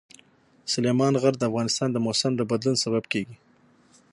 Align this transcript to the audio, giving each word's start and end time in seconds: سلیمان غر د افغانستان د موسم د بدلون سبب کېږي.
سلیمان 0.73 1.13
غر 1.21 1.33
د 1.37 1.43
افغانستان 1.49 1.89
د 1.91 1.97
موسم 2.05 2.31
د 2.37 2.41
بدلون 2.51 2.75
سبب 2.83 3.03
کېږي. 3.13 3.35